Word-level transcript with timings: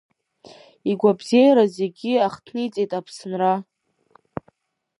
Игәабзиара 0.89 1.65
зегьы 1.75 2.13
ахҭниҵеит 2.27 2.91
Аԥсынра. 2.99 3.53